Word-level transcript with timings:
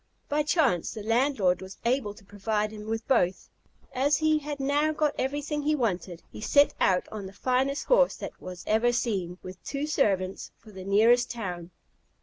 By 0.29 0.41
chance 0.41 0.95
the 0.95 1.03
landlord 1.03 1.61
was 1.61 1.77
able 1.85 2.15
to 2.15 2.25
provide 2.25 2.71
him 2.71 2.87
with 2.87 3.07
both. 3.07 3.51
As 3.93 4.17
he 4.17 4.39
had 4.39 4.59
now 4.59 4.91
got 4.93 5.13
everything 5.15 5.61
he 5.61 5.75
wanted, 5.75 6.23
he 6.31 6.41
set 6.41 6.73
out 6.79 7.07
on 7.11 7.27
the 7.27 7.33
finest 7.33 7.85
horse 7.85 8.15
that 8.15 8.41
was 8.41 8.63
ever 8.65 8.91
seen, 8.93 9.37
with 9.43 9.63
two 9.63 9.85
servants, 9.85 10.49
for 10.57 10.71
the 10.71 10.83
nearest 10.83 11.29
town. 11.29 11.69